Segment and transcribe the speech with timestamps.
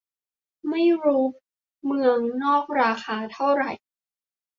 [0.69, 1.25] ไม่รู้
[1.85, 3.71] เมืองนอกราคาเท่าไหร่